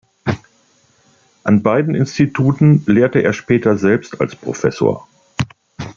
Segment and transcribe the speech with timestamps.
[1.43, 5.07] An beiden Instituten lehrte er später selbst als Professor.